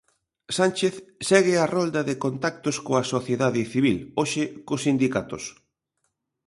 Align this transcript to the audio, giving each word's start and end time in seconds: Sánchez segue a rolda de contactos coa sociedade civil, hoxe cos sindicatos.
Sánchez 0.57 0.95
segue 1.29 1.55
a 1.59 1.69
rolda 1.75 2.01
de 2.09 2.15
contactos 2.25 2.75
coa 2.85 3.03
sociedade 3.13 3.61
civil, 3.73 3.97
hoxe 4.19 4.43
cos 4.67 4.83
sindicatos. 4.87 5.43